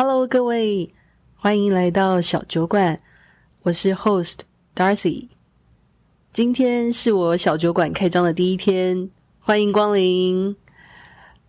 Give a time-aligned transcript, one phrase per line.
[0.00, 0.94] Hello，各位，
[1.34, 3.00] 欢迎来到小酒馆，
[3.62, 4.36] 我是 Host
[4.72, 5.26] Darcy。
[6.32, 10.54] 今天是我小酒馆开张的第一天，欢迎光临。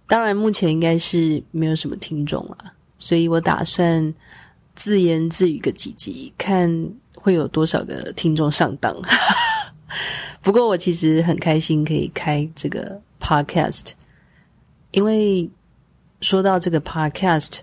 [0.08, 4.12] 当然，目前应该是没有什么听众了，所以我打算
[4.74, 8.98] 自言自语个几集，看会有多少个听众上当。
[10.42, 13.90] 不过，我其实很开心可以开这个 Podcast，
[14.90, 15.48] 因为
[16.20, 17.60] 说到这个 Podcast，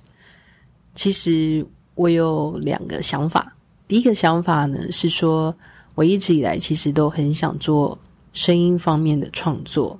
[0.96, 1.64] 其实
[1.95, 3.55] 我有两个想法。
[3.86, 5.55] 第一个想法呢是说，
[5.95, 7.96] 我一直以来其实都很想做
[8.32, 9.96] 声音方面的创作，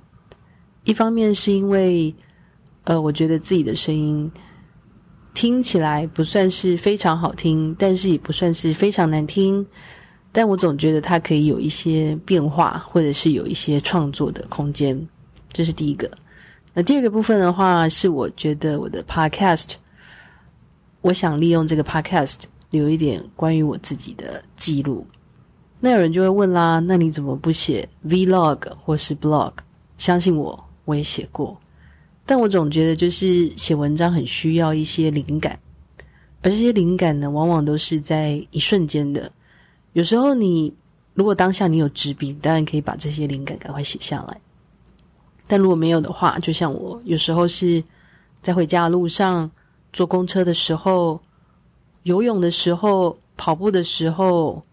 [0.83, 2.13] 一方面是因为。
[2.89, 4.31] 呃，我觉得自己的声音
[5.33, 9.67] 听起来不算是非常好听，但是也不算是非常难听。
[10.31, 14.97] 但我总觉得它可以有一些变化，或者是有一些创作的空间。
[15.51, 16.09] 这是第一个。
[16.73, 19.73] 那第二个部分的话，是我觉得我的 Podcast，
[21.01, 25.05] 我想利用这个 Podcast 留一点关于我自己的记录。
[25.79, 29.53] 那有人就会问啦，那你怎么不写 Vlog 或是 Blog？
[29.97, 31.57] 相信我，我也写过。
[32.25, 35.57] 但我总觉得，就是写文章很需要一些灵感，
[36.41, 39.31] 而这些灵感呢，往往都是在一瞬间的。
[39.93, 40.73] 有时候，你
[41.13, 44.41] 如果当下你有纸笔，当然可以把这些灵感赶快写下来。
[45.47, 47.81] 但如果没有的话，就像我有时候是
[48.41, 49.49] 在回家的路上、
[49.93, 51.21] 坐公车的时候、
[52.03, 54.63] 游泳的时候、跑步的时候、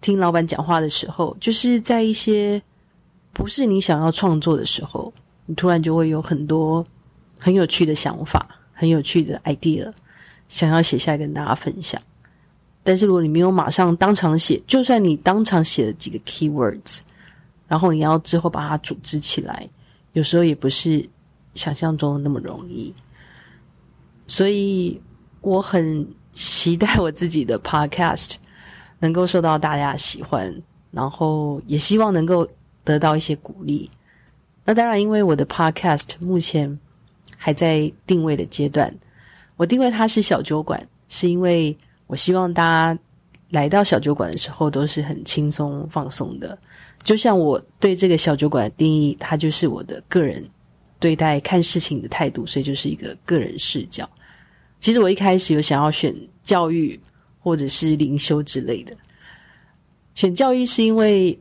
[0.00, 2.62] 听老板讲话的时候，就是在一些
[3.32, 5.12] 不是你想要创作的时候。
[5.46, 6.82] 你突然就会有很多
[7.38, 9.92] 很有趣的想法，很有趣的 idea，
[10.48, 12.00] 想要写下来跟大家分享。
[12.82, 17.00] 但是如果你没有马上当场写，就算你当场写了几个 keywords，
[17.68, 19.68] 然后你要之后把它组织起来，
[20.14, 21.06] 有时候也不是
[21.54, 22.94] 想象中的那么容易。
[24.26, 25.00] 所以
[25.40, 28.32] 我很期待我自己的 podcast
[28.98, 30.52] 能够受到大家喜欢，
[30.90, 32.46] 然后也希望能够
[32.82, 33.88] 得到一些鼓励。
[34.64, 36.78] 那当然，因为我的 Podcast 目前
[37.36, 38.92] 还在定位的阶段，
[39.56, 41.76] 我定位它是小酒馆，是因为
[42.06, 42.98] 我希望大家
[43.50, 46.58] 来到小酒馆的时候都是很轻松放松的。
[47.02, 50.42] 就像我对这个小酒馆的定义，它就是我的个人
[51.04, 54.08] 对待看事情的态度，所以就是一个个人视角。
[54.80, 56.98] 其实我一开始有想要选教育
[57.38, 58.96] 或者是灵修之类的，
[60.14, 61.38] 选教育是因为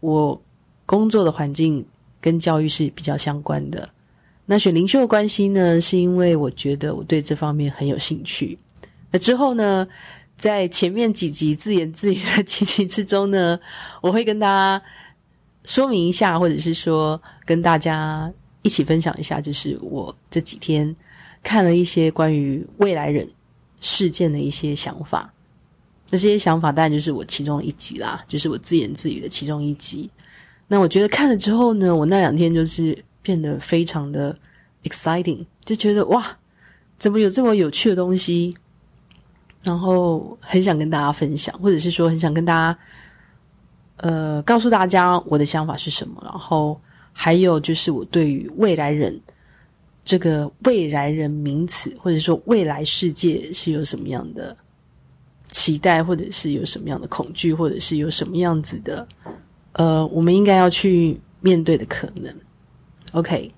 [0.00, 0.42] 我
[0.84, 1.86] 工作的环境。
[2.24, 3.86] 跟教育是比较相关的。
[4.46, 8.58] 那选灵修的关系呢，是因为我觉得我对这方面很有兴趣。
[9.10, 9.86] 那之后呢，
[10.34, 13.60] 在前面几集自言自语的几集之中呢，
[14.00, 14.82] 我会跟大家
[15.64, 18.32] 说明一下，或者是说跟大家
[18.64, 20.96] 一起分享一下，就是我这几天
[21.42, 23.28] 看了一些关于未来人
[23.80, 25.32] 事件的一些想法。
[26.10, 30.10] 那这些想法当然就是我其中一集啦，就是我自言自语的其中一集。
[30.66, 34.34] 那我觉得看了之后呢，我那两天就是变得非常的
[34.84, 36.38] exciting，就觉得哇，
[36.98, 38.56] 怎么有这么有趣的东西？
[39.62, 42.78] 然后很想跟大家分享，或者是说很想跟大家，
[43.96, 46.22] 呃，告诉大家我的想法是什么。
[46.22, 46.80] 然后
[47.14, 49.18] 还有就是我对于未来人
[50.04, 54.54] 这个未来人名词，或者说未来世界是有什么样的
[55.50, 59.06] 期待，或者是有什么样的恐惧，或者是有什么样子的。
[59.72, 62.34] 呃，我们应该要去面对的可能
[63.12, 63.50] ，OK。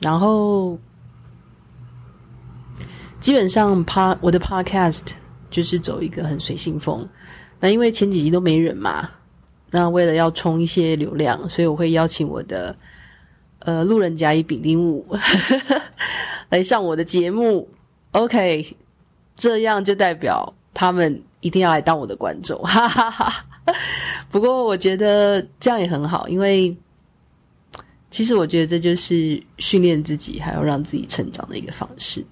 [0.00, 0.78] 然后
[3.20, 5.12] 基本上，Pa 我的 Podcast
[5.50, 7.06] 就是走一个很随性风。
[7.60, 9.10] 那因为前几集都没人嘛，
[9.74, 12.76] 那为了要冲一些流量，所以我会邀请我的
[13.58, 15.04] 呃路人甲乙丙丁戊
[16.48, 17.68] 来上我的节目
[18.12, 18.76] ，OK。
[19.34, 23.44] 这样就代表他们一定要来当我的观众，哈哈哈。
[24.30, 26.72] 不过我觉得这样也很好，因为
[28.10, 32.24] 其实我觉得这就是训练自己，还有让自己成长的一个方式。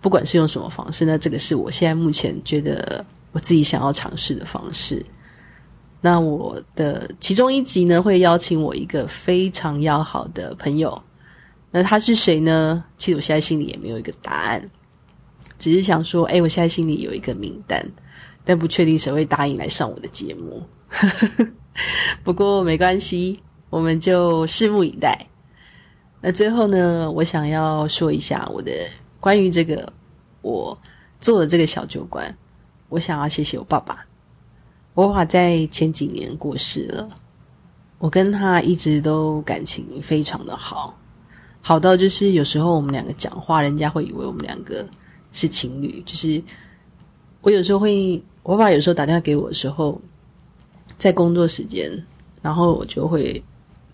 [0.00, 5.06] 不管是用什么方式，那这个是我现在目前觉得我自己想要尝试的方式。
[6.00, 11.02] 那我的其中一集呢，会邀请我一个非常要好的朋友。
[11.70, 12.84] 那他是谁呢？
[12.96, 14.70] 其实我现在心里也没有一个答案，
[15.58, 17.84] 只是想说，哎，我现在心里有一个名单。
[18.42, 20.66] 但不确定谁会答应来上我的节目，
[22.24, 23.38] 不过没关系，
[23.68, 25.26] 我们就拭目以待。
[26.22, 28.72] 那最后呢，我想要说一下我的
[29.20, 29.92] 关于这个
[30.40, 30.76] 我
[31.20, 32.34] 做的这个小酒馆，
[32.88, 34.09] 我想要谢谢我爸爸。
[34.94, 37.08] 我爸爸在前几年过世了，
[37.98, 40.98] 我跟他一直都感情非常的好，
[41.60, 44.84] 好到就是有时候我们两个讲话，人家会以为我们两个
[45.32, 46.42] 是情侣，就是
[47.40, 50.00] 我有时候会，我爸爸有时候打电话给我的时候，
[50.98, 51.90] 在工作时间，
[52.42, 53.42] 然后我就会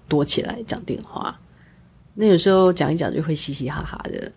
[0.09, 1.39] 躲起来讲电话。
[2.15, 4.33] 那有时候讲一讲就会嘻嘻哈哈的，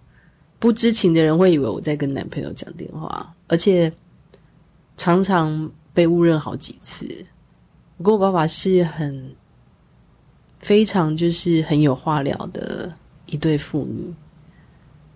[0.60, 3.92] 不知情的人会以为我在跟男朋友讲电话，而且
[4.98, 7.06] 常常被误认好几次。
[7.98, 9.36] 我跟我爸爸是很
[10.62, 12.90] 非常就是很有话聊的
[13.26, 14.14] 一对父女。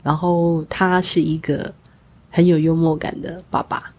[0.03, 1.73] 然后他是一个
[2.29, 3.93] 很有幽默感的爸爸，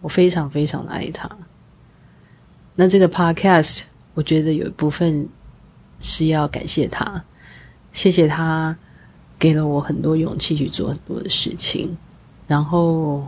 [0.00, 1.28] 我非常非常的爱他。
[2.76, 3.82] 那这个 podcast
[4.14, 5.28] 我觉得有一部分
[5.98, 7.24] 是要感谢他，
[7.90, 8.76] 谢谢他
[9.40, 11.98] 给了我很多勇气去做很多的事情，
[12.46, 13.26] 然后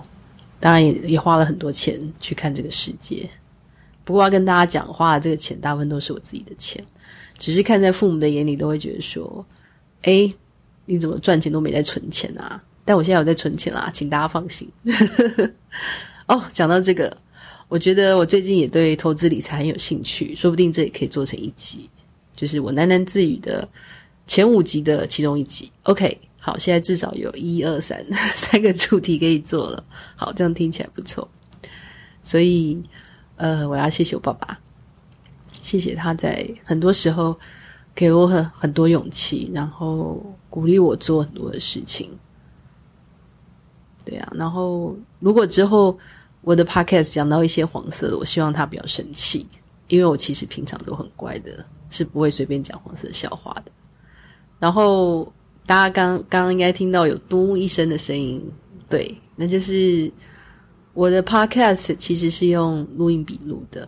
[0.60, 3.28] 当然也也花了很多钱去看这个世界。
[4.04, 6.82] 不过要跟大家讲，花的这个钱大部分都是我自己的钱，
[7.38, 9.44] 只是看在父母的眼里都会觉得说，
[10.02, 10.30] 哎。
[10.90, 12.64] 你怎么赚钱都没在存钱啊？
[12.82, 14.66] 但我现在有在存钱啦，请大家放心。
[16.26, 17.14] 哦，讲到这个，
[17.68, 21.90] 我觉得我最近也对投资理财很有兴趣，说不定这也可以做成一集，
[22.34, 23.68] 就是我喃喃自语的
[24.26, 25.70] 前五集的其中一集。
[25.82, 28.02] OK，好，现在至少有一二三
[28.34, 29.84] 三个主题可以做了。
[30.16, 31.28] 好，这样听起来不错。
[32.22, 32.82] 所以，
[33.36, 34.58] 呃，我要谢谢我爸爸，
[35.62, 37.38] 谢谢他在很多时候
[37.94, 40.22] 给了我很很多勇气，然后。
[40.50, 42.10] 鼓励我做很多的事情，
[44.02, 44.32] 对啊。
[44.34, 45.96] 然后，如果之后
[46.40, 49.46] 我的 podcast 讲到一些黄色的，我希望他不要生气，
[49.88, 53.70] 因为我其实平常都很乖的，是不会随便讲黄色笑话的。
[54.58, 55.30] 然后，
[55.68, 58.42] 大家刚刚刚应该听到有嘟一声的声音，
[58.88, 60.10] 对，那就是
[60.94, 63.86] 我的 podcast 其实是用录音笔录的。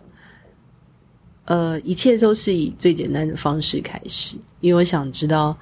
[1.45, 5.57] 呃，一切都是以最简单的方式开始，因为我想知道。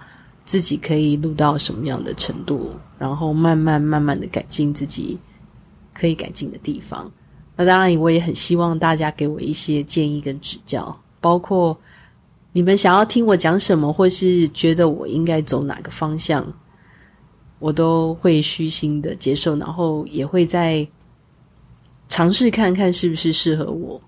[0.46, 5.16] 自己可以录到什么样的程度，然后慢慢慢慢的改进自己
[5.94, 7.12] 可以改进的地方。
[7.56, 11.80] 那当然，我也很希望大家给我一些建议跟指教，包括
[12.52, 16.46] 你们想要听我讲什么，或是觉得我应该走哪个方向，
[17.60, 20.88] 我都会虚心的接受，然后也会再
[22.08, 24.02] 尝试看看是不是适合我。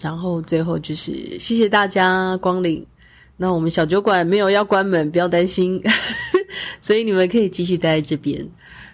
[0.00, 2.84] 然后最后就是谢谢大家光临。
[3.36, 5.80] 那我们小酒馆没有要关门，不要担心，
[6.80, 8.44] 所以你们可以继续待在这边。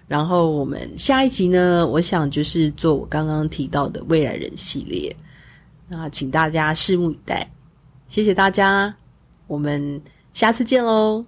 [0.08, 5.14] 然后我们下一集呢，我想就是做我刚刚提到的未来人系列，
[5.88, 7.48] 那请大家拭目以待。
[8.14, 8.94] 谢谢大家，
[9.49, 10.00] 我们
[10.32, 11.26] 下次见喽。